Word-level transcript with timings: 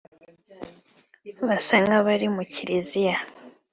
basa 1.47 1.75
nk’abari 1.83 2.27
mu 2.35 2.43
Kiliziya 2.53 3.17